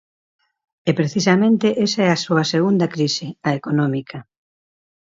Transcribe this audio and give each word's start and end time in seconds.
E 0.89 0.91
precisamente 0.99 1.67
esa 1.85 2.01
é 2.07 2.09
a 2.11 2.21
súa 2.25 2.43
segunda 2.53 2.87
crise: 2.95 3.27
a 3.47 3.49
económica. 3.59 4.17